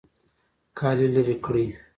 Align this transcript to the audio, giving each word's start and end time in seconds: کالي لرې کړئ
کالي 0.79 1.07
لرې 1.15 1.35
کړئ 1.45 1.67